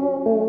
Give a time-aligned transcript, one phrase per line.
[0.00, 0.47] Thank you.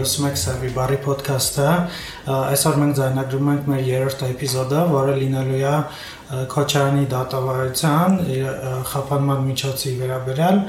[0.00, 1.68] Լսում եք Սերվի բարի ոդքասթը։
[2.40, 5.76] Այսօր մենք ձայնագրում ենք մեր երրորդ էպիզոդը, որը լինելու է
[6.30, 8.12] Քոչարյանի դատավարության
[8.86, 10.60] խափանման միջոցի վերաբերյալ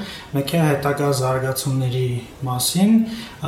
[0.57, 2.07] է հետագա զարգացումների
[2.47, 2.95] մասին։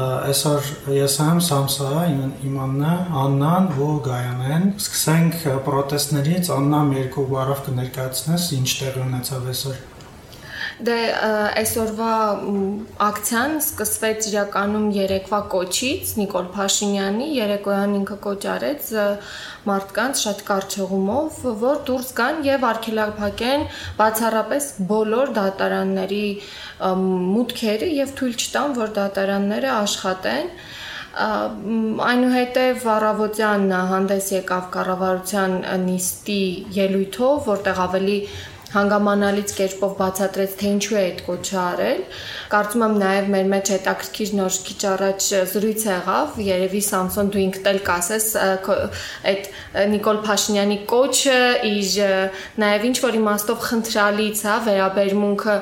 [0.04, 5.40] Այսօր ես եմ Սամսա, իմ անունը Աննան ու Գայանեն։ Սկսենք
[5.70, 9.82] պրոտեստներից, Աննա երկու բառով կներկայացնես ինչ տեղի ունեցավ այսօր։
[10.82, 10.96] Դե
[11.60, 12.14] այսօրվա
[13.06, 18.90] ակցիան սկսվեց իրականում երեկվա կոչից Նիկոլ Փաշինյանի երեկոյան ինքը կոչ արեց
[19.70, 23.68] մարդկանց շատ կարճ հղումով, որ դուրս գան եւ արգելափակեն
[24.02, 26.26] բացառապես բոլոր դատարանների
[27.04, 30.50] մուտքերը եւ թույլ չտան, որ դատարանները աշխատեն
[31.14, 35.52] այնուհետև առավոտյան հանդես եկավ կառավարության
[35.84, 36.40] նիստի
[36.74, 38.16] ելույթով, որտեղ ավելի
[38.74, 42.00] հանգամանալից կերպով բացատրեց, թե ինչու է այդ կոչը արել։
[42.54, 47.70] Կարծում եմ նաև մեր մեջ հետաքրքիր նոր քիչ առաջ զրույց եղավ, երևի Սամսոն դու ինքդ
[47.74, 48.28] էլ կասես
[49.34, 49.50] այդ
[49.94, 51.38] Նիկոլ Փաշինյանի կոչը
[51.70, 51.94] իր
[52.64, 55.56] նաև ինչ որ իմաստով խնդրալից, հա, վերաբերմունքը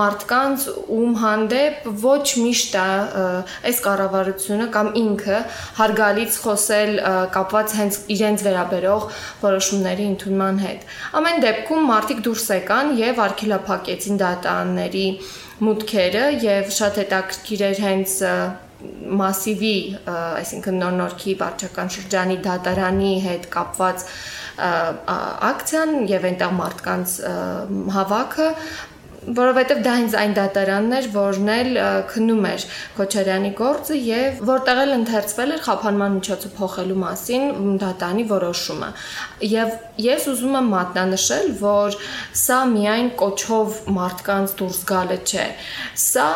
[0.00, 5.40] մարդկանց ում հանդեպ ոչ միշտ այս կառավարությունը կամ ինքը
[5.80, 6.92] հարգալից խոսել
[7.36, 9.08] կապված հենց իրենց վերաբերող
[9.42, 10.86] որոշումների ընդունման հետ։
[11.20, 15.08] Ամեն դեպքում մարդիկ դուրս եկան եւ արգելափակեցին դատարանների
[15.66, 18.16] մուտքերը եւ շատ հետաքրքիր էր հենց
[19.16, 19.76] մասիվի,
[20.06, 24.04] այսինքն նոր-նորքի վարչական շրջանի դատարանի հետ կապված
[25.46, 27.14] ակցիան եւ այնտեղ մարդկանց
[27.96, 28.50] հավաքը
[29.26, 31.70] որովհետև դա հենց այն դատարանն էր, որն էլ
[32.12, 37.46] քննում էր Քոչարյանի գործը եւ որտեղ էլ ընթերցվել էր խափանման միջոցը փոխելու մասին
[37.82, 38.90] դատարանի որոշումը։
[39.50, 39.72] Եվ
[40.06, 41.98] ես ուզում եմ մատնանշել, որ
[42.42, 45.46] սա միայն կոչով մարդկանց դուրս գալը չէ։
[46.06, 46.28] Սա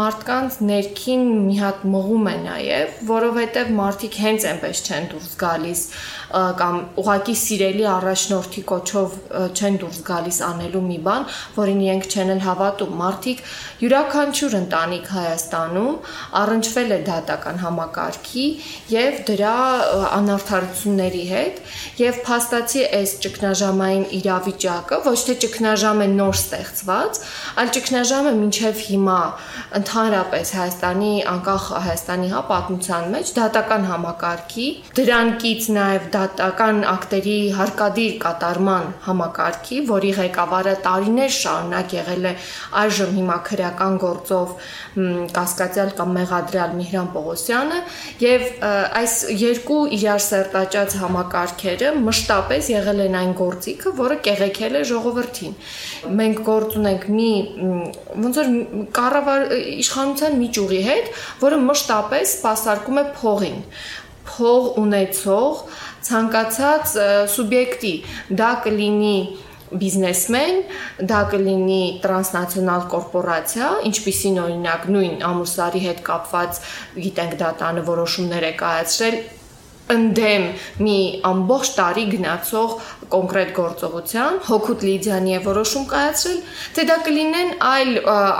[0.00, 5.84] մարդկանց ներքին մի հատ մղում է նաեւ, որովհետև մարդիկ հենց այնպես չեն դուրս գալիս
[6.30, 9.16] կամ ուղակի սիրելի առաջնորդի կոչով
[9.50, 11.26] չեն դուրս գալիս անելու մի բան,
[11.56, 13.42] որին իրենք չեն էլ հավատում։ Մարդիկ
[13.80, 15.96] յուրաքանչյուր ընտանիք Հայաստանում
[16.40, 18.46] առնչվել է դատական համակարգի
[18.94, 19.54] եւ դրա
[20.20, 21.60] անարդարությունների հետ
[22.00, 27.20] եւ փաստացի այս ճգնաժամային իրավիճակը ոչ թե ճգնաժամ է նոր ստեղծված,
[27.60, 29.18] այլ ճգնաժամը մինչեւ հիմա
[29.80, 34.68] ընդհանրապես Հայաստանի անկախ Հայաստանի հա պատմության մեջ դատական համակարգի
[35.00, 42.32] դրանքից նաեւ դատական ակտերի հարկադիր կատարման համակարգի, որի ղեկավարը տարիներ շարունակ եղել է
[42.80, 44.54] այժմ հիմա քրեական գործով
[45.36, 47.80] կասկածյալ կամ մեղադրյալ Միհրան Պողոսյանը
[48.24, 48.44] եւ
[49.00, 55.56] այս երկու իրար սերտաճած համակարգերը մշտապես եղել են այն գործիքը, որը կեղեքել է ժողովրդին։
[56.20, 57.30] Մենք գործ ունենք մի
[58.26, 58.52] ոնց որ
[59.00, 59.46] կառավար
[59.80, 61.10] իշխանության միջուղի հետ,
[61.46, 63.58] որը մշտապես սպասարկում է փողին
[64.30, 65.62] փող ունեցող
[66.08, 66.96] ցանկացած
[67.34, 67.94] սուբյեկտի
[68.40, 69.16] դա կլինի
[69.80, 70.56] բիզնեսմեն,
[71.06, 76.62] դա կլինի տրանսնացիոնալ կորպորացիա, ինչպիսին օրինակ նույն ամուսարի հետ կապված,
[77.04, 79.20] գիտենք դա տանը որոշումներ է կայացրել
[79.90, 80.44] ընդդեմ
[80.84, 80.96] մի
[81.26, 82.74] ամբողջ տարի գնացող
[83.10, 86.38] կոնկրետ գործողության հոգուտ Լիդիանի է որոշում կայացրել,
[86.76, 87.90] թե դա կլինեն այլ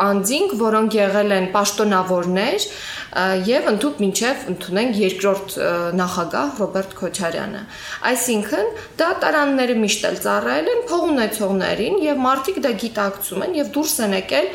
[0.07, 2.69] անձինք, որոնք եղել են պաշտոնավորներ,
[3.11, 5.55] եւ ընդཐུպ մինչեւ ընդունենք երկրորդ
[5.99, 7.63] նախագահ Ռոբերտ Քոչարյանը։
[8.11, 13.73] Այսինքն դա տարանները միշտ էլ ծառայել են փող ունեցողներին եւ մարդիկ դա գիտակցում են եւ
[13.75, 14.49] դուրս են եկել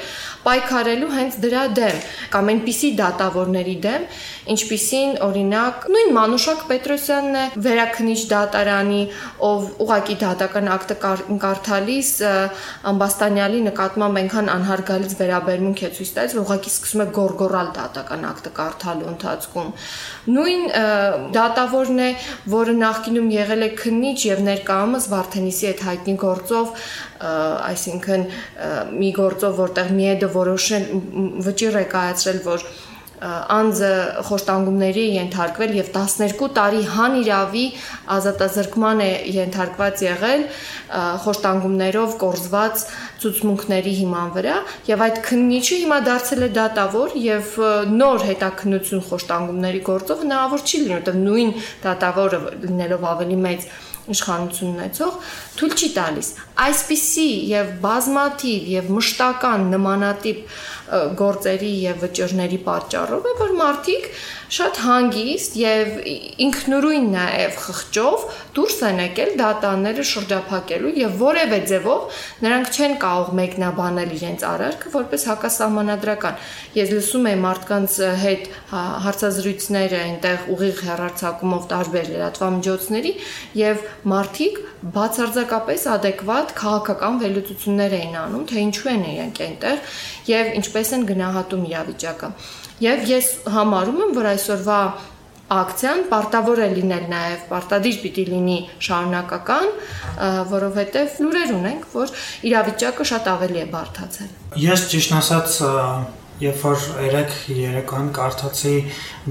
[0.46, 2.00] պայքարելու հենց դրա դեմ
[2.36, 4.06] կամ այնպիսի դատավորների դեմ,
[4.56, 9.02] ինչպիսին օրինակ նույն Մանուշակ Պետրոսյանն է վերաքնիչ դատարանի,
[9.50, 10.98] ով ուղակի դատական ակտը
[11.46, 12.12] կարդալիս
[12.92, 18.54] ամբաստանյալի նկատմամբ այնքան անհարգալից վերաբերմունք է ցույց տալիս, որ ուղակի սկսում է գորգորալ դատական ակտը
[18.60, 19.74] կարդալու ընթացքում։
[20.36, 20.64] Նույն
[21.36, 22.10] դատավորն է,
[22.56, 26.74] որը նախկինում եղել է քննիչ եւ ներկայումս Վարդենիսի հետ հայտնի գործով
[27.26, 28.26] այսինքն
[29.00, 30.90] մի գործով որտեղ միեդը որոշել
[31.46, 32.68] վճիռ է կայացրել, որ
[33.26, 33.92] անձը
[34.28, 37.64] խոշտանգումների ենթարկվել եւ 12 տարի հանիրավի
[38.16, 40.44] ազատազրկման է ենթարկված եղել
[41.24, 42.84] խոշտանգումներով կորզված
[43.24, 44.58] ցուցմունքների հիման վրա
[44.92, 47.58] եւ այդ քննիչը հիմա դարձել է դատավոր եւ
[47.96, 51.52] նոր հետաքննություն խոշտանգումների գործով հնարավոր չի լինի, որտեղ նույն
[51.88, 53.70] դատավորը լինելով ավելի մեծ
[54.14, 55.16] իշխանություն ունեցող
[55.60, 56.30] թույլ չի տալիս։
[56.66, 60.42] Այսպիսի եւ բազմատիվ եւ մշտական նմանատիպ
[61.20, 64.10] գործերի եւ վճռների պատճառով է, որ մարդիկ
[64.56, 65.88] շատ հանգիստ եւ
[66.46, 74.14] ինքնուրույն նաեւ խղճով դուրս են եկել դատաները շրջափակելու եւ որևէ ձևով նրանք չեն կարող մեկնաբանել
[74.16, 76.38] իրենց արարքը որպես հակասահմանադրական։
[76.78, 83.14] Ես լսում եմ մարդկանց հետ հա, հարցազրույցները այնտեղ ուղիղ հեռարձակումով տարբեր լրատվամիջոցների
[83.66, 83.84] եւ
[84.14, 84.62] մարդիկ
[84.96, 89.96] բացարձակապես adekvat քաղաքական վերլուծություններ էին անում, թե ինչու են իրենք այնտեղ
[90.30, 92.30] եւ ինչպես են գնահատում իրավիճակը։
[92.84, 94.80] Եվ ես համարում եմ, որ այսօրվա
[95.56, 98.58] ակցիան պարտավոր է լինել նաև պարտադիր պիտի լինի
[98.88, 99.72] շարունակական,
[100.52, 102.14] որովհետև լուրեր ունենք, որ
[102.50, 104.30] իրավիճակը շատ ավելի է բարդացել։
[104.66, 105.60] Ես ճիշտ ասած
[106.36, 108.72] Երբ որ երեք երեկոյան կարդացի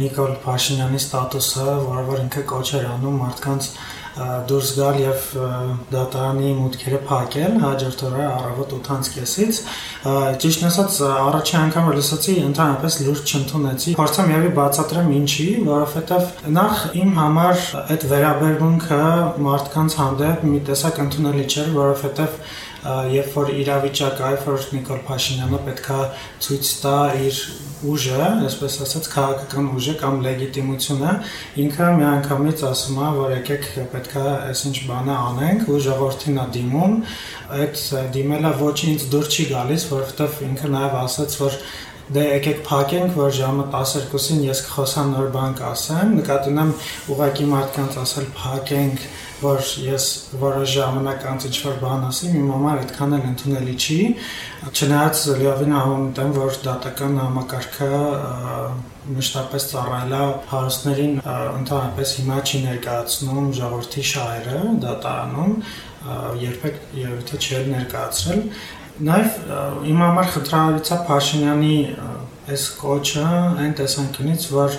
[0.01, 3.69] Նիկոլ Փաշինյանի ստատուսը, որը որ ինքը կոչ էր անում մարդկանց
[4.15, 5.23] դուրս գալ եւ
[5.91, 9.59] դատարանի մուտքերը փակել հաջորդ օրը առավոտ 8:30-ից
[10.45, 16.29] ճիշտ ասած առաջին անգամ լսեցի ընդհանրապես լուրջ չընդունեցի փորձեմ եւի բացատրեմ ինչի որովհետեւ
[16.59, 19.03] նախ իմ համար այդ վերաբերմունքը
[19.49, 22.39] մարդկանց հանդեպ մի տեսակ ընդունելի չէր որովհետեւ
[22.85, 26.01] երբ որ իրավիճակը, երբ որ Նիկոլ Փաշինյանը պետքա
[26.45, 27.39] ցույց տա իր
[27.85, 31.15] ուժը, այսպես ասած, քաղաքական ուժը կամ լեգիտիմությունը,
[31.65, 36.95] ինքը միանգամից ասում է, որ եկեք պետքա այսինչ բանը անենք ու ժողովրդին է դիմում,
[37.65, 37.83] այդ
[38.19, 41.61] դիմելը ոչ ինձ դուր չի գալիս, որովհետև ինքը նաև ասաց, որ
[42.15, 46.73] դե եկեք փակենք, որ ժամը 12-ին ես կխոսամ նոր բան կասեմ, նկատի ունեմ
[47.15, 49.07] ուղակի մարդկանց ասել փակենք
[49.43, 50.07] որ ես
[50.41, 53.99] որոշ ժամանակ անց ինչ-որ բան ասեմ, իմ համար այդքան էլ ընդունելի չի։
[54.75, 57.91] Չնայած լիովին համոզում եմ, որ դատական համակարգը
[59.15, 60.23] մշտապես ծառայելա
[60.53, 65.53] հարուստներին ընդհանրապես հիմա չի ներկայացնում ժողովրդի շահերը դատարանում,
[66.45, 68.43] երբեք երբ թե չէր ներկայացրել
[68.95, 69.39] Նաև
[69.91, 71.79] իմ համար խնդրալից է Փաշինյանի
[72.55, 73.25] այս կոչը
[73.65, 74.77] այն տեսանկյունից, որ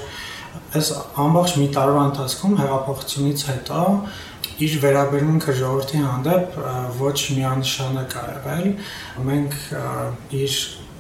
[0.80, 0.92] այս
[1.24, 3.82] ամբողջ մի տարվա ընթացքում հեղափոխությունից հետո
[4.64, 6.58] իր վերաբերմունքը ժողովրդի հանդեպ
[7.02, 8.68] ոչ միանշանակ ա եղել։
[9.30, 9.58] Մենք
[10.40, 10.58] իր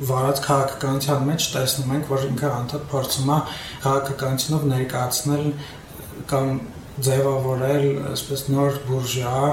[0.09, 3.37] վարած քաղաքականության մեջ տեսնում ենք, որ ինքը անդադ փորձում է
[3.85, 5.45] քաղաքականությունով ներկայացնել
[6.31, 6.51] կամ
[7.05, 9.47] ձևավորել այսպես նոր բուրժուա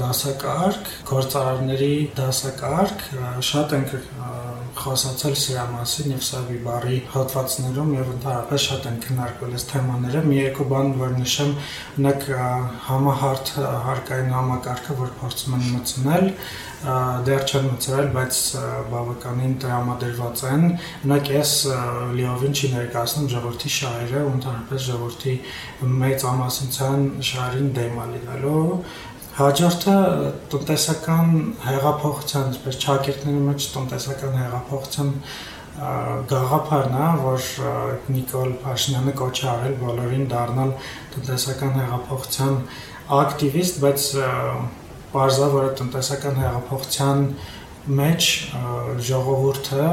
[0.00, 3.04] դասակարգ, գործարարների դասակարգ,
[3.48, 3.94] շատ ենք
[4.78, 10.36] խոսացել սրա մասին եւ սա վիբարի հատվածներում եւ ընդհանրապես շատ են քննարկվել այս թեմաները։ Մի
[10.40, 11.52] երկու բան որ նշեմ,
[11.94, 12.28] օրինակ
[12.88, 13.52] համահարթ
[13.88, 16.28] հարկային համակարգը, որ փորձում են մտցնել,
[17.24, 18.38] դեռ չեն մտցրել, բայց
[18.92, 21.52] բավականին տրամադրված են։ Օրինակ ես
[22.18, 25.34] լիովին չի ներկայացնում ժողովրդի շահերը, ընդհանրապես ժողովրդի
[26.04, 28.60] մեծ ամասնության շահերին դեմ լինելու
[29.34, 29.94] Հաջորդը
[30.52, 31.30] տնտեսական
[31.64, 35.08] հեղափոխության, այսպես ճակերտների մեջ տնտեսական հեղափոխության
[36.30, 37.48] գաղափարն է, որ
[38.14, 40.70] Նիկոլ Փաշինյանը կոչ արել բոլորին դառնալ
[41.16, 42.54] տնտեսական հեղափոխության
[43.18, 44.06] ակտիվիստ, բայց
[45.16, 47.26] բարձա որ տնտեսական հեղափոխության
[48.04, 48.30] մեջ
[49.10, 49.90] ժողովուրդը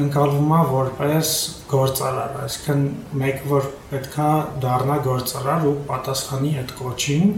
[0.00, 1.30] ընկալվում է որպես
[1.68, 2.84] գործարար, այսինքն
[3.20, 4.28] մեկ որ պետքա
[4.62, 7.34] դառնա գործարար ու պատասխանի այդ կոչին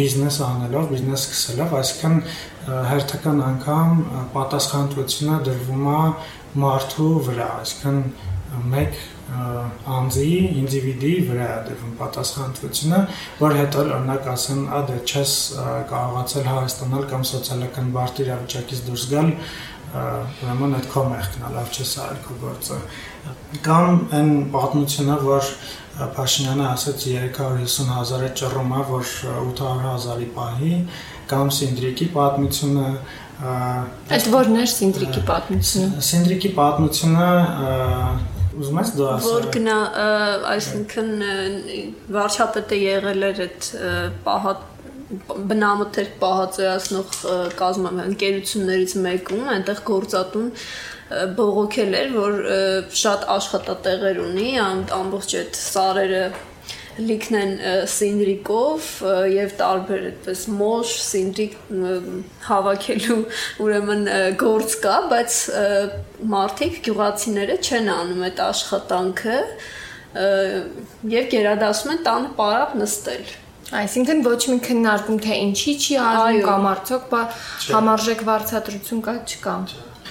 [0.00, 2.18] բիզնես անելով, բիզնես սկսելով, այսինքն
[2.90, 4.02] հերթական անգամ
[4.36, 6.00] պատասխանատվությունը դրվում է
[6.64, 8.02] մարդու վրա, այսինքն
[8.70, 8.96] մեկ
[9.30, 13.00] անձի, ինդիվիդի վրա դրվում պատասխանատվությունը,
[13.38, 15.34] որ հետո օրինակ ասեն, «Ա դե չես
[15.92, 19.30] կարողացել հարստանալ կամ սոցիալական բարդ իրավիճակից դուրս գալ,
[19.90, 22.80] ուրեմն այդ քո մեղքն է, լավ չես արել քո գործը։
[23.66, 25.48] Կամ այն պատմությունը, որ
[26.16, 30.76] Փաշինյանը ասաց 350 հազարը ճռում է, որ 800 հազարի պահի,
[31.32, 32.86] կամ Սինդրիկի պատմությունը
[33.40, 37.28] Այդ որն է Սինդրիկի պատմությունը։ Սինդրիկի պատմությունը
[38.60, 39.76] ուզում ես դու ասել։ Որ գնա,
[40.50, 41.12] այսինքն
[42.16, 43.68] վարչապետը եղել էր այդ
[44.26, 44.66] պահատ
[45.50, 47.14] բնամթեր պահածոյացնող
[47.58, 50.52] կազմում ընկերություններից մեկում, այնտեղ գործատուն
[51.40, 52.36] բողոքել էր, որ
[53.00, 54.50] շատ աշխատատեղեր ունի,
[55.00, 56.22] ամբողջ այդ սարերը
[57.00, 57.52] լիքն են
[57.90, 58.86] սինդրիկով
[59.32, 61.54] եւ տարբեր այդպես մոշ սինդրիկ
[62.46, 63.18] հավաքելու
[63.64, 64.08] ուրեմն
[64.40, 65.36] գործ կա, բայց
[66.34, 69.38] մարդիկ գյուղացիները չեն անում այդ աշխատանքը
[71.14, 73.24] եւ գերադասում են տանը պարապ նստել
[73.70, 77.20] Այսինքն ոչ մի քննարկում թե ինչի չի արվում կամ արդյոք բա
[77.70, 79.54] համարժեք վարձատրություն կա չկա։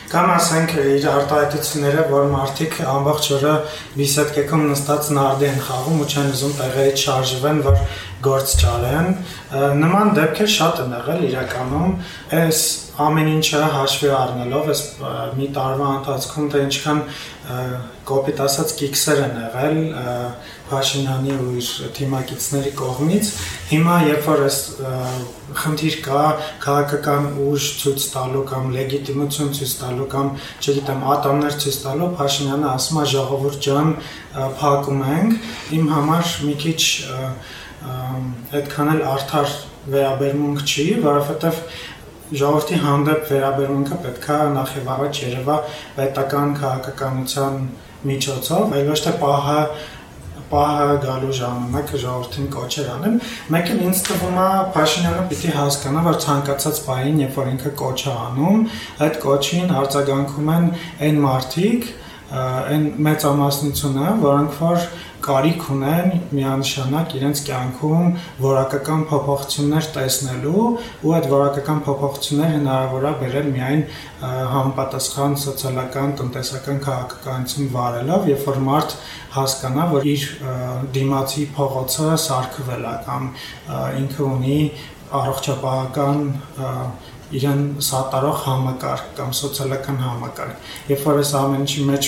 [0.09, 3.51] Կամ ասենք իր արտահայտությունները, որ մարդիկ ամբողջ օրը
[3.99, 7.83] բիսեդկեքում նստած նարդի են խաղում ու չեն ուզում տեղերից շարժվեն, որ
[8.25, 9.11] գործ ճարեն։
[9.83, 11.93] Նման դեպքեր շատ են եղել իրականում,
[12.39, 12.63] այս
[13.05, 14.81] ամեն ինչը հաշվի առնելով, այս
[15.37, 17.03] մի տարվա ընթացքում թե ինչքան
[18.09, 19.77] կոպիտ ասած կիքսեր են եղել
[20.69, 23.31] Փաշինյանի ու իր թիմակիցների կողմից։
[23.69, 24.59] Հիմա երբ որ այս
[25.59, 26.23] խնդիր կա
[26.65, 32.99] քաղաքական ուժ ցույց տալու կամ լեգիտիմություն ցույց տալու կամ չգիտեմ ատամներ ցույց տալու Փաշինյանը ասում
[32.99, 33.95] է ժողովուրդ ջան
[34.59, 36.81] փակում ենք իմ համար մի քիչ
[38.59, 39.53] այդքան էլ արդար
[39.89, 41.59] վերաբերմունք չի, որովհետև
[42.39, 45.55] ժողովրդի հանդեպ վերաբերմունքը պետքա նախ եւ առաջ երևա
[45.95, 47.55] պետական քաղաքականության
[48.09, 49.61] միջոցով, այլ ոչ թե պահը
[50.49, 53.17] պահը գալու ժամանակ ժողովրդին կոչեր անեն։
[53.55, 58.13] Մեկը ինձ թվում է Փաշինյանը պիտի հասկանա, որ ցանկացած բային, երբ որ ինքը կոչ է
[58.29, 58.63] անում,
[59.05, 60.69] այդ կոչին արձագանքում են
[61.09, 61.89] այն մարդիկ,
[62.29, 64.83] այն մեծամասնությունը, որոնք որ
[65.25, 68.11] կարիք ունեն միանշանակ իրենց կյանքում
[68.43, 70.65] որակական փոփոխություններ տեսնելու
[71.05, 73.83] ու այդ որակական փոփոխությունները հնարավոր է բերել միայն
[74.53, 78.95] համապատասխան սոցիալական, տնտեսական քաղաքականություն վարելով, երբ որ մարդ
[79.35, 80.25] հասկանա, որ իր
[80.95, 83.29] դիմացի փողոցը սարքվել է կամ
[83.99, 84.59] ինքը ունի
[85.19, 86.25] առողջապահական
[87.37, 92.07] իրեն սատարող համակարգ կամ սոցիալական համակարգ։ Երբ որ այս ամեն ինչի մեջ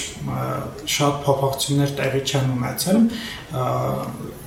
[0.95, 3.03] շատ փոփոխություններ տեղի չեն ունեցել,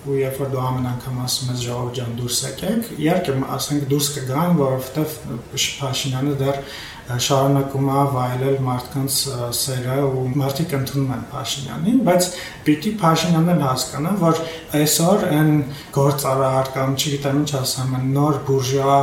[0.04, 4.08] ու երբ որ դու ամեն անգամ ասում ես ժողովուրդ ջան դուրս եկեք, իհարկե ասենք դուրս
[4.16, 5.14] կգան, որովհետև
[5.54, 6.60] Փաշինյանը դեռ
[7.04, 9.16] շարունակում է վայելել մարդկանց
[9.58, 12.28] սերը ու մարդիկ ընդունում են Փաշինյանին, բայց
[12.64, 14.40] պիտի Փաշինյանն հասկանա, որ
[14.80, 15.50] այսօր այն
[15.98, 18.98] գործարար կամ չգիտեմ ինչ ասեմ, նոր բուրժուա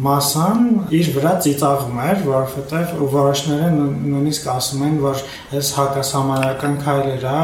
[0.00, 0.60] մասան
[0.96, 5.18] իր վրա ծիծաղում էր, որովհետև որոշները նույնիսկ ասում են, որ
[5.58, 7.42] այս հակասահմանական քայլերը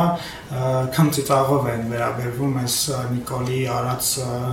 [0.96, 2.76] քան ծիծաղով են վերաբերվում այս
[3.12, 4.12] Նիկոլի արած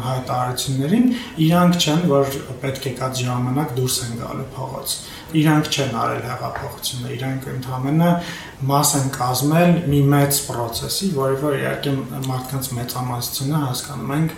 [0.09, 1.05] հայտարարություններին,
[1.45, 2.35] իրանք չեն, որ
[2.65, 4.97] պետք է կած ժամանակ դուրս են գալու փողոց
[5.41, 11.91] իրանք չեն արել հեղափոխությունը, իրանք ընդհանրապես մաս են կազմել մի մեծ process-ի, որը որ իհարկե
[12.25, 14.35] մարդկանց մեծամասնությունը հասկանում ենք,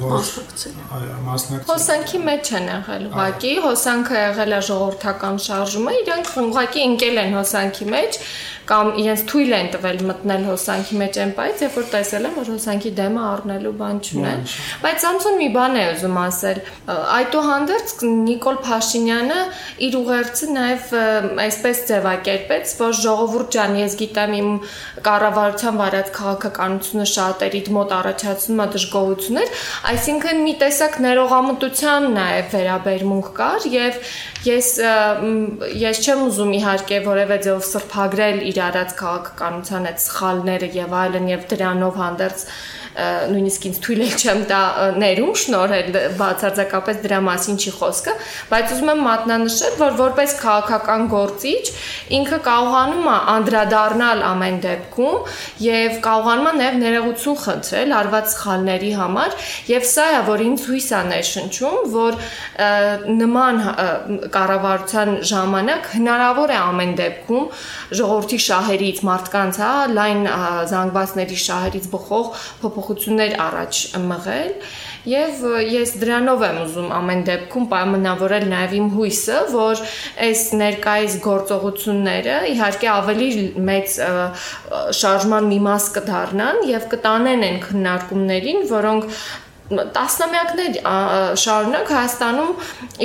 [0.00, 0.16] որ
[0.98, 7.22] այո, մասնակցել։ Հոսանքի մեջ են եղել ուղակի, հոսանքը եղել է ժողովրդական շարժումը, իրանք ուղակի ընկել
[7.24, 8.20] են հոսանքի մեջ
[8.70, 12.50] կամ իրենց թույլ են տվել մտնել հոսանքի մեջ այն բայց երբ որ տեսել են որ
[12.52, 14.44] հոսանքի դեմը առնելու բան չունեն
[14.84, 16.60] բայց Սամսոն մի բան է ուզում ասել
[17.16, 17.94] այդուհանդերձ
[18.30, 19.40] Նիկոլ Փաշինյանը
[19.90, 19.98] իր
[20.40, 24.48] ուղերձը նաև այսպես ձևակերպեց որ ժողովուրդ ջան ես գիտեմ իմ
[25.04, 29.52] կառավարության վարած քաղաքականությունը շատերիդ մոտ առաջացնում է դժգոհություններ
[29.92, 34.00] այսինքն մի տեսակ ներողամտության նաև վերաբերմունք կար եւ
[34.48, 34.68] ես
[35.84, 41.48] ես չեմ ուզում իհարկե որևէ ձեով սրբագրել իր արած քաղաքականության այդ սխալները եւ այլն եւ
[41.52, 42.46] դրանով հանդերձ
[42.90, 44.60] նույնիսկ ինձ թույլ չեմ տա
[44.98, 48.14] ներում շնորհել բացարձակապես դրա մասին չի խոսքը,
[48.50, 51.62] բայց ուզում եմ մատնանշել, որ որպես քաղաքական գործիչ
[52.18, 55.30] ինքը կարողանում է անդրադառնալ ամեն դեպքում
[55.66, 59.38] եւ կարողանում է նաեւ ներողություն խնդրել արված սխալների համար
[59.70, 62.18] եւ սա է, որ ինձ հույս է ներշնչում, որ
[63.20, 63.62] նման
[64.34, 67.46] կառավարության ժամանակ հնարավոր է ամեն դեպքում
[68.00, 70.22] ժողովրդի շահերից մարդկանց, հա, լայն
[70.70, 72.30] զանգվածների շահերից բխող
[72.60, 73.78] փոփոխ փոփոխություններ առաջ
[74.10, 74.52] մղել
[75.10, 79.82] եւ ես դրանով եմ ուզում ամեն դեպքում պայմանավորել նաեւ իմ հույսը, որ
[80.26, 83.28] այս ներկայիս գործողությունները իհարկե ավելի
[83.70, 83.96] մեծ
[85.00, 89.08] շարժման մի մաս կդառնան եւ կտանեն այն քննարկումներին, որոնք
[89.70, 90.78] տասնամյակներ
[91.38, 92.54] շարունակ Հայաստանում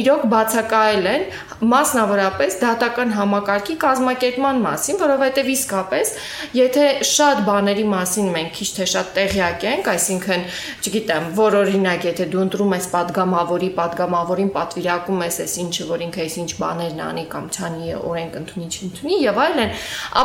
[0.01, 1.25] իրոք բացակայել են
[1.71, 6.11] մասնավորապես դատական համակարգի կազմակերպման մասին, որովհետև իսկապես,
[6.57, 10.43] եթե շատ բաների մասին մենք քիչ թե շատ տեղյակ ենք, այսինքն,
[10.85, 16.25] չգիտեմ, որ օրինակ, եթե դու ընտրում ես падգամավորի, падգամավորին պատվիրակում ես, ես ինչը, որ ինքը
[16.25, 19.73] ես ինչ բաներն անի կամ չանի է, օրենք ընդունի, չընդունի եւ այլն,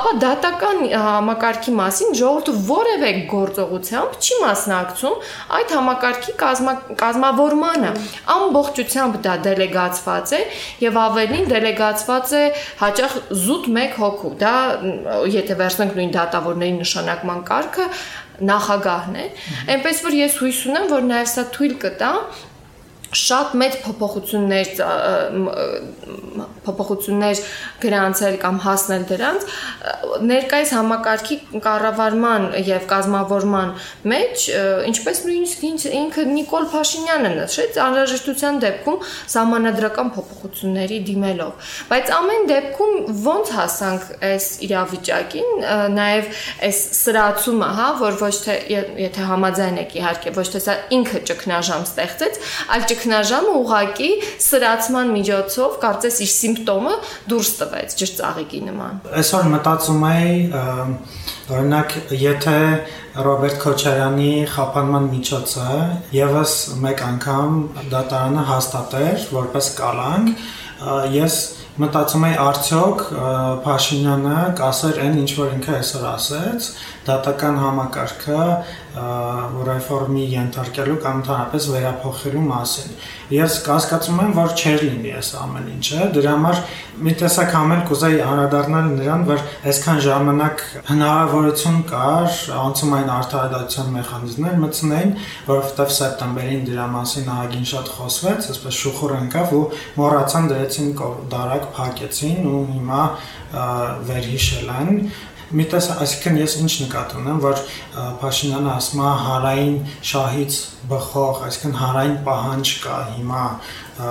[0.00, 5.30] ապա դատական համակարգի մասին ժողովուրդը որևէ գործողությամբ չի մասնակցում
[5.60, 7.90] այդ համակարգի կազմա, կազմավորմանը։
[8.36, 10.42] Ամբողջությամբ դա դելեգացված է
[10.84, 12.42] եւ ավելի ավելին դելեգացված է
[12.80, 14.54] հաճախ զուտ 1 հոգու։ Դա
[15.34, 17.86] եթե վերցնենք նույն դատավորների նշանակման կարգը,
[18.50, 19.26] նախագահն է։
[19.76, 22.12] Էնպես որ ես հույս ունեմ, որ նաև սա թույլ կտա
[23.10, 24.68] շատ մեծ փոփոխություններ
[26.64, 27.40] փոփոխություններ
[27.82, 29.46] գրանցել կամ հասնել դրանց
[30.30, 33.72] ներկայիս համակարգի կառավարման եւ կազմավորման
[34.12, 34.44] մեջ
[34.90, 35.64] ինչպես նույնիսկ
[36.00, 38.98] ինքը Նիկոլ Փաշինյանը նշեց անհրաժեշտության դեպքում
[39.40, 42.94] համանadrական փոփոխությունների դիմելով բայց ամեն դեպքում
[43.26, 45.50] ոնց հասանք այս իրավիճակին
[45.96, 46.30] նաեւ
[46.68, 48.56] այս սրացումը հա որ ոչ թե
[49.00, 52.40] եթե համաձայն եք իհարկե ոչ թե սա ինքը ճգնաժամ ստեղծեց
[52.76, 54.10] այլ ճգնաժամը ուղակի
[54.44, 56.94] սրացման միջոցով կարծես իր սիմպտոմը
[57.32, 60.34] դուրս տվեց ջրծաղիկի նման։ Այսօր մտածում եի
[61.50, 62.58] օրինակ եթե
[63.26, 65.78] Ռոբերտ Քոչարյանի խափանման միջոցը
[66.14, 66.52] եւս
[66.84, 67.56] մեկ անգամ
[67.90, 70.44] դատարանը հաստատեր որպես կալանք,
[71.16, 71.38] ես
[71.80, 73.02] մտածում եի արդյոք
[73.64, 76.68] Փաշինյանը կասեր այն ինչ որ ինքը այսօր ասեց,
[77.06, 78.44] դատական համակարգը
[78.90, 82.94] ռեֆորմի ենթարկելու կամ ընդհանրապես վերափոխելու մասին։
[83.30, 86.62] Ես կասկածում եմ, որ չեր լինի այս ամեն ինչը, դրա համար
[87.06, 95.14] մի տեսակ համել կուզեի անդրադառնալ նրան, որ այսքան ժամանակ հնարավորություն կար անցումային արտահայտության մեխանիզմներ մտցնեին,
[95.50, 99.64] որովհետև սեպտեմբերին դրա մասին ահագին շատ խոսվեց, այսպես շուխուր ընկավ ու
[100.00, 100.92] մոռացան դրեցին
[101.30, 103.02] դարակ փակեցին ու հիմա
[104.10, 104.90] վերհիշել են
[105.50, 107.62] մի տես այսինքն ես ինչ նկատի ունեմ որ
[108.20, 109.78] Փաշինյանը ասում է հարային
[110.10, 110.58] շահից
[110.92, 113.46] բխող այսինքն հարային պահանջ կա հիմա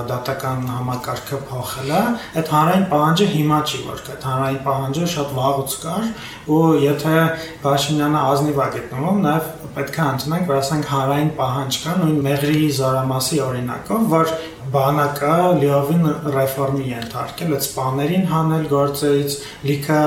[0.10, 2.02] դատական համակարգը փոխելը,
[2.40, 6.10] այդ հանրային պահանջը հիմա չի որ կա, հանրային պահանջը շատ վաղուց կար
[6.56, 7.16] ու եթե
[7.64, 9.50] Փաշինյանը ազնիվ է գտնվում, նաև
[9.80, 14.34] պետք է ընդունենք, որ ասենք հանրային պահանջ կա նույն Մեղրի զորամասի օրինակով, որ
[14.74, 19.36] բանակը լիովին ռեֆորմի ենթարկել, այդ սպաներին հանել գործից,
[19.70, 20.00] լիքը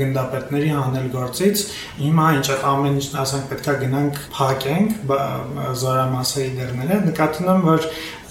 [0.00, 1.64] գնդապետների հանել գործից,
[2.00, 5.14] հիմա ինչ ամեն ինչն ասենք պետքա գնանք փակենք
[5.84, 7.88] զորամասայի դերները, նկատի ունեմ, որ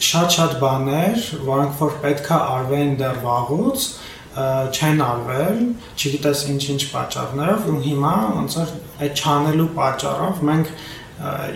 [0.10, 3.90] շատ-շատ բաներ, որոնք որ պետքա արվեն դեռ վաղուց,
[4.40, 5.58] չեն արվել,
[6.00, 8.74] չգիտես ինչ-ինչ պատճառներով ու հիմա ոնց որ
[9.04, 10.72] այդ չանելու պատճառով մենք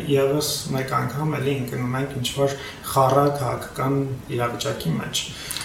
[0.09, 2.55] եւս մեկ անգամ էլի ընկնում ենք ինչ որ
[2.93, 3.99] խառը քաղաքական
[4.35, 5.21] իրավիճակի մեջ։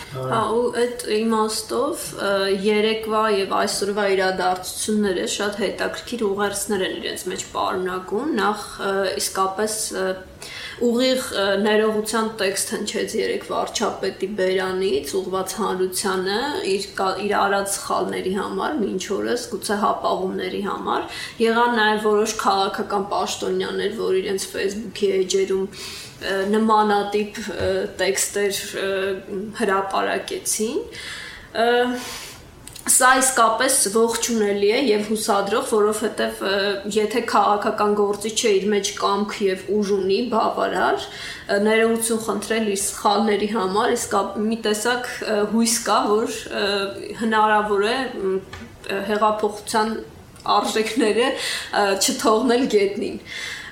[0.08, 2.04] Հա, ու այդ իմաստով
[2.64, 8.64] երեկվա եւ այսօրվա իրադարձությունները շատ հետաքրքիր ուղերձներ են իրենց մեջ պարունակում։ Նախ
[9.20, 9.76] իսկապես
[10.84, 11.22] ուղիղ
[11.64, 16.36] ներողության տեքստ հնչեց երեք վարչապետի Բերանից ուղված հանրությանը
[16.72, 16.84] իր
[17.24, 24.20] իր արած սխալների համար, մինչ օրս գուցե հապաղումների համար։ Եղան նաև որոշ քաղաքական պաշտոնյաներ, որ
[24.22, 25.66] իրենց Facebook-ի էջերում
[26.54, 27.42] նմանատիպ
[27.98, 28.62] տեքստեր
[29.58, 30.80] հրապարակեցին
[32.88, 36.38] Սա իսկապես ողջունելի է եւ հուսադրող, որովհետեւ
[36.94, 41.06] եթե քաղաքական գործի չէ իր մեջ կամք եւ ուժ ունի բավարար,
[41.66, 45.10] ներողություն խնդրել իր սխալների համար, իսկ մի տեսակ
[45.52, 46.40] հույս կա, որ
[47.20, 47.96] հնարավոր է
[49.12, 49.94] հեղափոխության
[50.58, 51.30] արժեքները
[52.00, 53.22] չթողնել գետնին։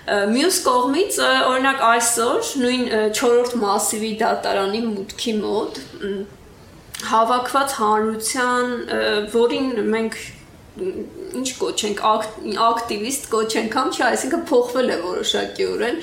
[0.06, 2.82] Մյուս կողմից օրինակ այսօր նույն
[3.16, 5.80] 4-րդ մասիվի դատարանի մուտքի մոտ
[7.04, 8.74] հավաքված հանրության,
[9.36, 10.18] որին մենք
[10.76, 15.98] ինչ կոչենք ակտիվիստ կոչենք կամ չէ, այսինքն փոխվել է որոշակիորեն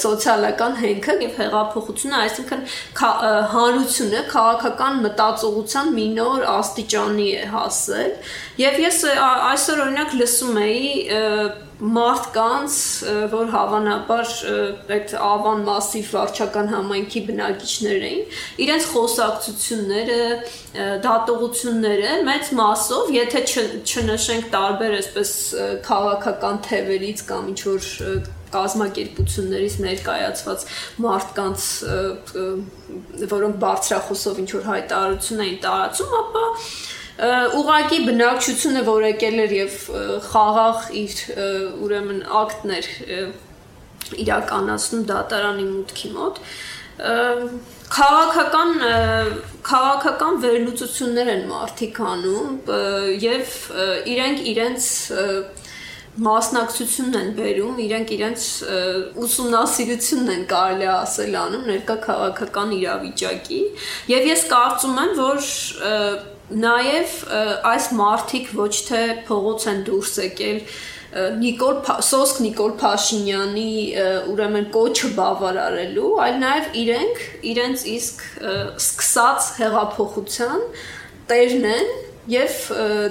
[0.00, 2.64] սոցիալական հենքը եւ հեղափոխությունը, այսինքն
[3.52, 8.12] հանրությունը քաղաքական մտածողության մի նոր աստիճանի է հասել
[8.64, 10.92] եւ ես այսօր օրինակ լսում էի
[11.78, 12.76] մարդկանց,
[13.30, 14.30] որ հավանաբար
[14.96, 18.24] այդ Ավան մասիվ վարչական համայնքի բնակիչներ էին,
[18.64, 20.18] իրենց խոսակցությունները,
[21.06, 23.44] դատողությունները մեծ մասով, եթե
[23.86, 25.32] չնշենք տարբեր այսպես
[25.86, 27.88] քաղաքական թևերից կամ ինչ որ
[28.48, 30.62] կազմակերպություններից ներկայացված
[31.04, 31.64] մարդկանց
[33.32, 36.44] որոնք բարձրախոսով ինչ որ հայտարարություն էին տարածում, ապա
[37.18, 39.76] ուղակի բնակչությունը որ եկել էր եւ
[40.28, 41.14] խաղաղ իր
[41.86, 42.90] ուրեմն ակտներ
[44.22, 46.40] իրականացնում դատարանի մուտքի մոտ
[47.98, 48.72] քաղաքական
[49.66, 52.72] քաղաքական վերլուծություններ են մարդիկ անում
[53.24, 53.58] եւ
[54.14, 54.88] իրենք իրենց
[56.18, 58.46] մասնակցությունն են բերում, իրենք իրենց
[59.22, 63.60] ուսումնասիրությունն են կարելի ասել անում ներկա քաղաքական իրավիճակի
[64.10, 65.46] եւ ես կարծում եմ, որ
[66.48, 67.16] Նաև
[67.68, 70.62] այս մարտիկ ոչ թե փողոց են դուրս եկել
[71.40, 73.68] Նիկոլ Սոսկ Նիկոլ Փաշինյանի
[74.32, 78.24] ուրեմն կոչը բավարարելու, այլ նաև իրենք իրենց իսկ
[78.76, 80.66] սկսած հեղափոխության
[81.32, 81.94] տերն են
[82.28, 82.56] եւ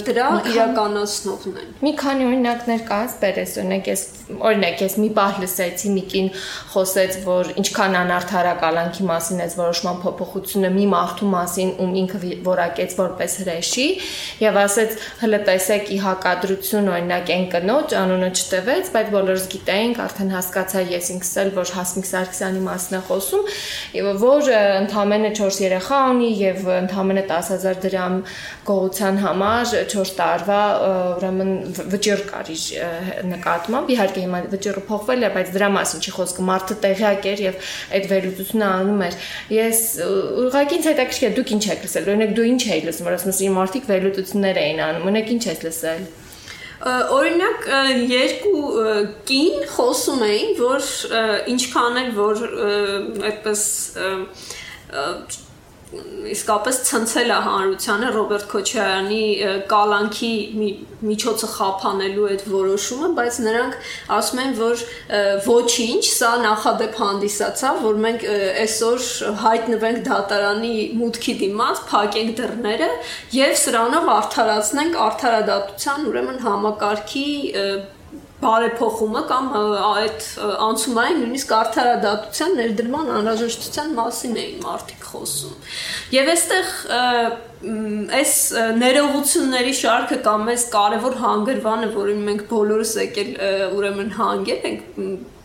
[0.06, 5.92] դրա իրականացնողն են։ Մի քանի օրինակներ կաս բերես, օրինակ ես օրինակ ես մի բան լսեցի,
[5.96, 6.28] մի կին
[6.74, 13.38] խոսեց, որ ինչքան անարթարակալանքի մասին էս որոշման փոփոխությունը մի մարդու մասին, ում ինքը որակեց որպես
[13.42, 13.88] հրեշի,
[14.44, 20.34] եւ ասեց, հələ տեսեք ի հակադրություն օրինակ այն կնոջ անունը չտվեց, բայց բոլորս գիտեինք, արդեն
[20.36, 23.48] հասկացա ես ինքս էլ, որ Հասմիկ Սարգսյանի մասն է խոսում,
[24.28, 28.16] որ ընդամենը 4 երեխա ունի եւ ընդամենը 10000 դրամ
[28.68, 31.52] գողության համար 4 տարվա ուրեմն
[31.94, 32.66] վճիռ կար իր
[33.32, 37.72] նկատմամբ իհարկե հիմա վճիռը փոխվել է բայց դրա մասին չի խոսքը մարդը տեղյակ էր եւ
[37.98, 39.18] այդ վերլուծությունը անում էր
[39.58, 39.82] ես
[40.44, 43.92] ուղղակի ինձ հետաքրքիր դուք ինչ եք լսել օրինակ դու ինչ էի լսում ասում ես մարդիկ
[43.92, 46.08] վերլուծություններ էին անում օրինակ ինչ ես լսել
[46.78, 47.64] օրինակ
[48.12, 48.60] երկու
[49.28, 50.90] կին խոսում էին որ
[51.54, 52.44] ինչքան էլ որ
[53.32, 53.64] այդպես
[55.88, 59.20] իսկապես ցնցել է հանրությանը Ռոբերտ Քոչարյանի
[59.72, 60.32] կալանքի
[61.08, 63.78] միջոցը խափանելու այդ որոշումը, բայց նրանք
[64.18, 64.84] ասում են, որ
[65.48, 68.28] ոչինչ, սա նախադեպ հանդիսացավ, որ մենք
[68.68, 69.08] այսօր
[69.48, 72.90] հայտնվենք դատարանի մուտքի դիմաց, փակենք դռները
[73.38, 77.30] եւ սրանով արդարացնենք արդարադատության ուրեմն համակարգի
[78.42, 80.26] բարեփոխումը կամ այդ
[80.68, 85.56] անցումային նույնիսկ արդարադատության ներդրման անհրաժեշտության մասին էին մարդիկ խոսում։
[86.14, 86.70] Եվ այստեղ
[88.18, 88.34] այս
[88.78, 93.34] ներողությունների շարքը կամ այս կարևոր հանգրվանը, որին մենք բոլորս եկել
[93.80, 94.86] ուրեմն հանգել ենք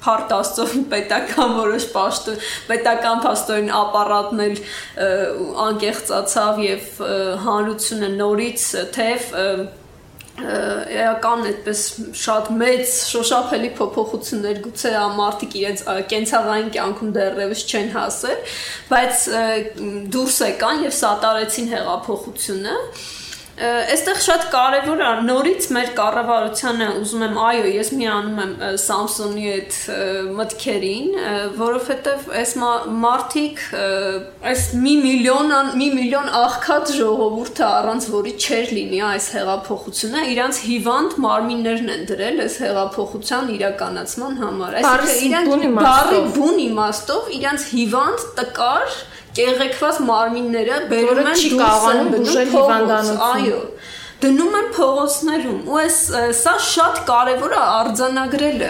[0.02, 4.56] փարտ աստծով պետական որոշ պաշտոն պետական փաստորեն ապարատն էլ
[5.66, 6.88] անկեղծացավ եւ
[7.46, 9.30] հանրությունը նորից թեև
[10.40, 11.80] էական այդպես
[12.16, 18.54] շատ մեծ շոշափելի փոփոխություններ գուցե ամարտիկ իրենց կենցաղային կյանքում դեռևս չեն հասել,
[18.92, 19.26] բայց
[20.16, 22.76] դուրս եկան եւ սատարեցին հեղափոխությունը
[23.52, 29.76] Այստեղ շատ կարևոր է նորից մեր կառավարությանը ուզում եմ այո, ես միանում եմ Samsung-ի այդ
[30.38, 31.10] մտքերին,
[31.58, 32.54] որովհետև այս
[33.02, 33.60] մարդիկ
[34.52, 41.16] այս մի միլիոն մի միլիոն աղքատ ժողովուրդը առանց որի չեր լինի այս հեղափոխությունը, իրանց հիվանդ
[41.28, 49.02] մարմիններն են դրել այս հեղափոխության իրականացման համար։ Այսինքն իրանք բարի բուն իմաստով իրանց հիվանդ տկար
[49.38, 53.60] կեղեքված մարմինները բերում են չի կարողանում բուժել հիվանդանոցում։ Այո
[54.22, 55.98] դնում են փողոցներում ու այս
[56.38, 58.68] սա շատ կարևոր է արձանագրելը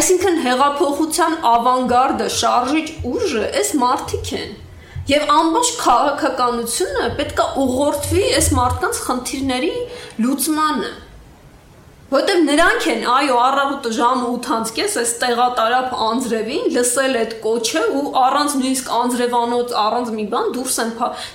[0.00, 4.54] այսինքն հեղափոխության ավանգարդը շարժիչ ուժը այս մարդիկ են
[5.10, 9.72] եւ ամբողջ քաղաքականությունը պետքա ուղղորդվի այս մարդկանց խնդիրների
[10.24, 10.90] լուծմանը
[12.10, 18.56] Որտեւ նրանք են, այո, առավոտը ժամը 8-ից այս տեղատարապ անձրևին լսել այդ կոչը ու առանց
[18.58, 20.90] նույնիսկ անձրևանոց, առանց մի բան դուրս են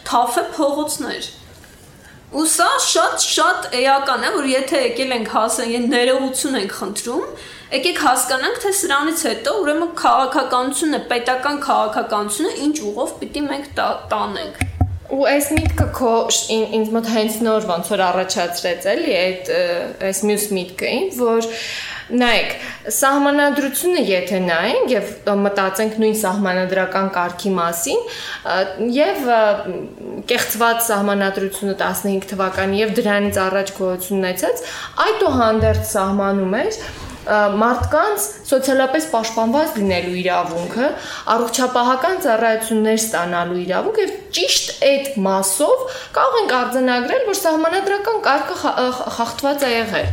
[0.09, 1.29] թափե փողոցներ։
[2.35, 7.25] Ու սա շատ շատ էական է, որ եթե եկել ենք հասան, ներողություն ենք խնդրում,
[7.79, 13.71] եկեք հասկանանք, թե սրանից հետո ուրեմն քաղաքականությունը, պետական քաղաքականությունը ինչ ուղով պիտի մենք
[14.11, 14.74] տանենք։
[15.13, 16.11] Ու այս միտքը քո
[16.55, 19.51] ինձ մոտ հենց նոր ոնց որ առաջացրեց էլի այդ
[20.09, 21.49] այս մյուս միտքը, որ
[22.05, 22.51] նայեք,
[22.95, 25.13] սահմանադրությունը եթե նայենք եւ
[25.45, 28.03] մտածենք նույն սահմանադրական կարգի մասին,
[28.97, 29.31] եւ
[30.29, 34.63] կեղծված սահմանադրությունը 15 թվականի եւ դրանից առաջ գոյություն ունեցած,
[35.05, 36.79] այդուհանդերձ սահմանում էր
[37.25, 40.89] մարդկանց սոցիալապես պաշտպանված լինելու իրավունքը,
[41.35, 45.83] առողջապահական ծառայություններ ստանալու իրավունք եւ ճիշտ այդ մասով
[46.15, 48.57] կարող ենք արձանագրել, որ սահմանադրական կարգը
[49.15, 50.09] խախտված է եղել։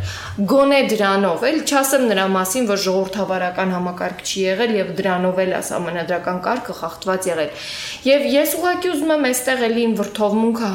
[0.52, 6.38] Գոնե դրանով, էլ չասեմ նրա մասին, որ ժողովրդավարական համակարգ չի եղել եւ դրանով էլ սահմանադրական
[6.46, 7.66] կարգը խախտված եղել։
[8.08, 10.70] Եվ ես ուղղակի ուզում եմ այստեղ էլի ինվրթովմունքը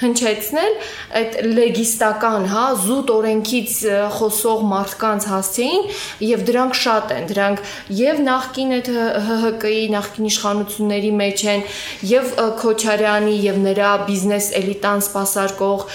[0.00, 0.76] հնչեցնել
[1.20, 3.74] այդ լեգիստական, հա, զուտ օրենքից
[4.16, 5.84] խոսող մարդկանց հասցեին
[6.24, 7.62] եւ դրանք շատ են, դրանք
[8.00, 11.64] եւ նախկին այդ ՀՀԿ-ի նախկին իշխանությունների մեջ են
[12.10, 15.86] եւ Քոչարյանի եւ նրա բիզնես էլիտան սпасարկող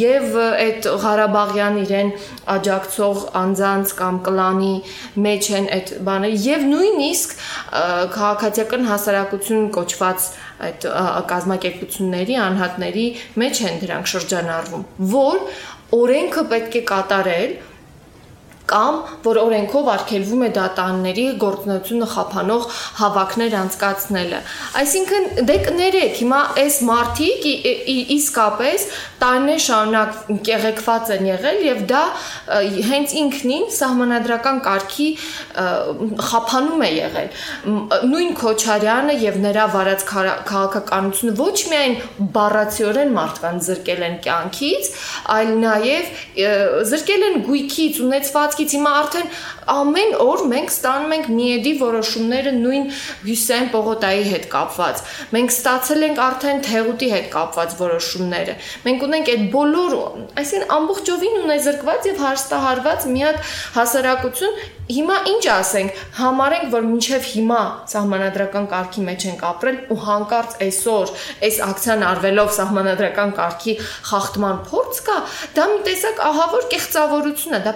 [0.00, 2.12] եւ այդ Ղարաբաղյան իրեն
[2.54, 4.74] աջակցող անձանց կամ կլանի
[5.24, 7.36] մեջ են այդ բանը եւ նույնիսկ
[8.14, 10.28] քաղաքացիական հասարակություն կոչված
[10.64, 10.86] այդ
[11.30, 13.06] կազմակերպությունների անհատների
[13.42, 15.40] մեջ են դրանք շրջանառվում, որ
[15.98, 17.56] օրենքը պետք է կատարել
[18.70, 22.62] կամ որ օրենքով արգելվում է դատարանների գործունեությունը խափանող
[23.00, 24.38] հավաքներ անցկացնելը։
[24.80, 27.48] Այսինքն դե կներեք, հիմա այս մարտիկ
[28.14, 28.86] իսկապես
[29.24, 30.16] տարիներ շարունակ
[30.48, 32.02] կեղեքված են եղել եւ դա
[32.88, 35.08] հենց ինքնին սահմանադրական կարգի
[36.28, 37.28] խափանում է եղել։
[38.14, 41.96] Նույն Քոչարյանը եւ նրա վարած քաղաքականությունը ոչ միայն
[42.34, 44.90] բառացիորեն մարդկանց զրկել են կյանքից,
[45.34, 46.12] այլ նաեւ
[46.94, 48.00] զրկել են գույքից,
[48.54, 49.30] ունեցվածքից։ Հիմա արդեն
[49.74, 52.84] ամեն օր մենք ստանում ենք միեդի որոշումները նույն
[53.24, 55.02] Հյուսեն Պողոտայի հետ կապված։
[55.34, 59.96] Մենք ստացել ենք արդեն Թեղուտի հետ կապված որոշումները։ Մենք ունենք այդ բոլոր,
[60.44, 63.42] այսինքն ամբողջովին ունեզրկված եւ հարստահարված մի հատ
[63.78, 70.56] հասարակություն, Հիմա ինչ ասենք, համարենք, որ մինչև հիմա սահմանադրական կարգի մեջ ենք ապրել ու հանկարծ
[70.66, 71.12] այսօր
[71.48, 73.76] այս ակցիան արվելով սահմանադրական կարգի
[74.10, 75.16] խախտման փորձ կա,
[75.56, 77.72] դա մի տեսակ ահավոր կեղծավորություն է, դա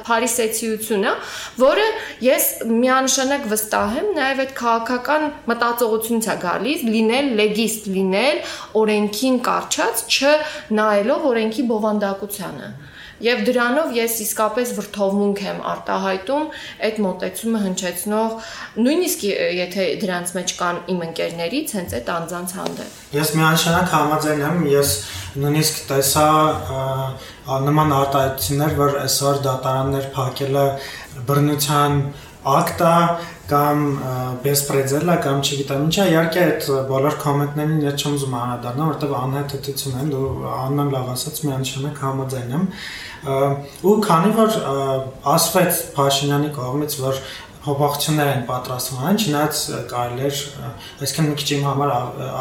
[0.68, 1.14] փարիսեցիություն է,
[1.62, 1.86] որը
[2.24, 8.42] ես միանշանակ վստահ եմ, նաև այդ քաղաքական մտածողությունից է գալիս, լինել լեգիստ, լինել
[8.82, 12.70] օրենքին կարճած, չնայելով օրենքի բովանդակությանը։
[13.18, 16.44] Եվ դրանով ես իսկապես վրթովմունք եմ արտահայտում
[16.86, 19.24] այդ մոտեցումը հնչեցնող նույնիսկ
[19.58, 24.94] եթե դրանց մեջ կան իմ ընկերներից հենց այդ անձանց հանդեպ։ Ես միանշանակ համաձայն եմ, ես
[25.42, 26.28] նույնիսկ տեսա
[27.68, 30.64] նման արտահայտություններ, որ այսօր դատարաններ փակելը
[31.28, 32.00] բռնության
[32.48, 32.94] ակտա
[33.48, 33.84] կամ
[34.44, 40.10] բեսպրեդելա կամ չգիտեմ ինչա իհարկե այդ բոլոր կոմենտներին ես չեմ ուզում անդառնալ որովհետև անհետեցություն են
[40.12, 42.66] դու աննան լավ ասած միանշանակ համաձայն եմ
[43.88, 44.58] ու քանի որ
[45.32, 47.22] ասվեց Փաշինյանի կողմից որ
[47.68, 50.40] փոփոխություններ են պատրաստվում, այն չնայած կարելի էր,
[51.04, 51.94] այսինքն մի քիչ իմ համար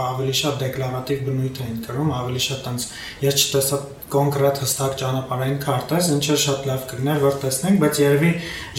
[0.08, 2.90] ավելի շատ դեկլարատիվ բնույթ էին կրում, ավելի շատ տենց
[3.28, 8.30] ես չտեսա կոնկրետ հստակ ճանապարհային քարտեզ, ինչը շատ լավ կլիներ, որ տեսնենք, բայց երևի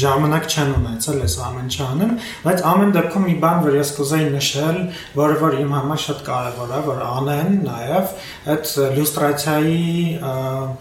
[0.01, 2.15] ժամանակ չեն ունեցել այս ամեն ինչը անեն,
[2.47, 4.79] բայց ամեն դեպքում մի բան, որ ես կուզեի նշել,
[5.21, 8.15] որը որ իմ համար շատ կարևոր է, որ անեն նաև
[8.55, 9.85] այդ լյուստրացիայի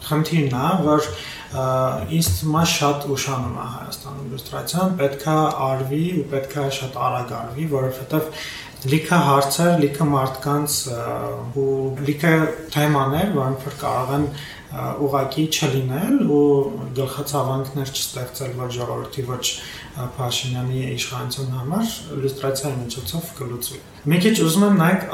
[0.08, 1.12] խնդիրն է, որ
[1.48, 5.36] ինձ թվում է շատ ուշանում է Հայաստանում իլյուստրացիան, պետքա
[5.68, 8.32] արվի ու պետքա շատ արագ արվի, որովհետև
[8.92, 10.76] լիքը հարցեր, լիքը մարդկանց
[11.58, 11.72] ու
[12.08, 12.34] լիքը
[12.76, 14.28] թեմաներ, որոնք որ կարող են
[15.08, 16.44] ուղակի չլինել ու
[16.98, 19.46] գլխացավանքներ չստեղծել ոչ ժողովրդի ոչ
[20.18, 23.80] Փաշինյանի իշխանության համար իլյուստրացիայի միջոցով կլուծվի։
[24.12, 25.08] Մի քիչ ուզում եմ նաև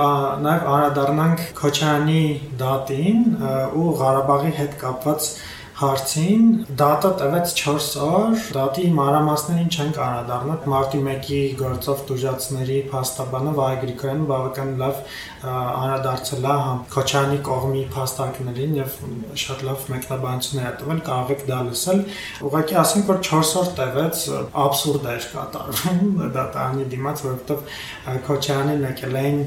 [0.43, 2.23] նաև անդրադառնանք Քոչարյանի
[2.63, 3.21] դատին
[3.79, 5.29] ու Ղարաբաղի հետ կապված
[5.83, 6.43] հարցին
[6.79, 14.27] դատը տևեց 4 օր, դատի մանրամասներին չենք անդրադառնալ։ Մարտի 1-ի գործով դժացների փաստաբանը Վահե Գրիգորյանը
[14.31, 15.01] բավական լավ
[15.43, 18.97] անդրադարձել է համ Քոչյանի կողմի փաստարկներին եւ
[19.43, 22.03] շատ լավ մեկնաբանություններ է տվել, կարող եք դա լսել։
[22.47, 24.23] Ուղղակի ասենք որ 4 օր տևեց
[24.63, 26.03] абսուրդ էր կատարվում
[26.37, 29.41] դատարանի դիմաց, որովհետեւ Քոչյանին եկել էին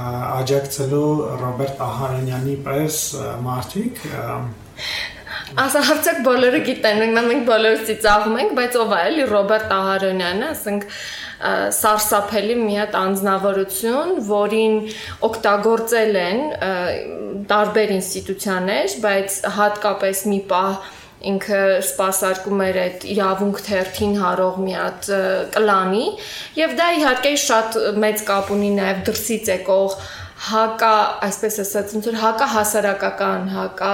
[0.00, 1.06] աջակցելու
[1.44, 3.00] Ռոբերտ Ահարոնյանի պես
[3.50, 4.04] մարդիկ
[5.58, 10.84] Ասահարցակ բոլորը գիտեն, մենք մենք բոլորս ծիծաղում ենք, բայց ով է էլի Ռոբերտ Ահարոնյանը, ասենք
[11.80, 14.78] սարսափելի մի հատ անznավորություն, որին
[15.30, 16.40] օգտագործել են
[17.50, 20.88] տարբեր ինստիտուցիաներ, բայց հատկապես մի պահ
[21.30, 25.08] ինքը սпасարկում էր այդ իրավունք թերթին հարող մի հատ
[25.56, 26.06] կլանի
[26.56, 30.92] եւ դա իհարկե շատ մեծ կապ ունի նաեւ դրսից եկող ու հակա,
[31.26, 33.92] այսպես ասած, ոնց որ հակա հասարակական, հակա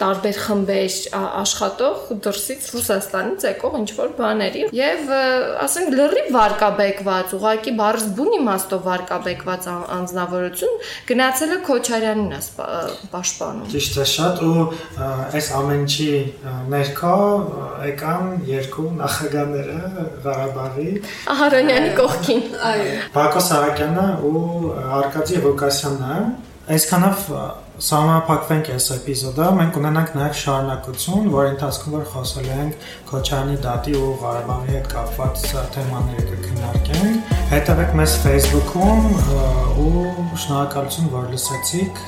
[0.00, 0.98] տարբեր խմբեր
[1.40, 5.10] աշխատող դրսից Ռուսաստանից եկող ինչ որ բաների եւ
[5.66, 10.78] ասենք լրիվ վարկաբեկված, ուղակի բարձ բուն իմաստով վարկաբեկված անznավորություն
[11.10, 12.40] գնացել է Քոչարյանին է
[13.10, 14.64] պաշտպանում։ Ճիշտ է շատ ու
[15.40, 16.08] այս ամենի
[16.70, 17.16] ներքո
[17.90, 20.88] եկան երկու նախագահները Ղարաբաղի
[21.34, 24.42] Ահարոնյանի կողքին։ Այո։ Բակո Սահակյանը ու
[25.00, 25.40] Արկադի
[25.80, 26.16] Ղուկասյանը
[26.74, 27.20] այսքանով
[27.80, 34.10] Սահմանափակվենք այս էպիզոդը, մենք ունենանք նաև շարունակություն, որի ընթացքում որ խոսել ենք Քոչարյանի դատի ու
[34.20, 39.08] Ղարաբաղի հետ կապված թեմաների կքննարկենք։ Հետևեք մեզ Facebook-ում
[39.86, 40.04] ու
[40.44, 42.04] շնորհակալություն, որ լսեցիք։